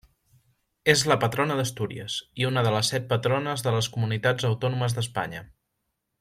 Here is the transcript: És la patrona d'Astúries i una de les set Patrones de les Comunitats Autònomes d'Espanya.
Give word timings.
És 0.93 1.03
la 1.11 1.17
patrona 1.23 1.57
d'Astúries 1.59 2.15
i 2.43 2.47
una 2.51 2.63
de 2.69 2.73
les 2.77 2.89
set 2.95 3.05
Patrones 3.13 3.65
de 3.69 3.75
les 3.77 3.91
Comunitats 3.99 4.49
Autònomes 4.51 4.97
d'Espanya. 4.99 5.45